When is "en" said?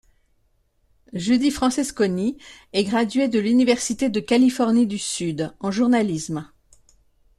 5.59-5.69